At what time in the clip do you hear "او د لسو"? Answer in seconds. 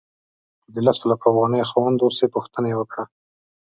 0.63-1.03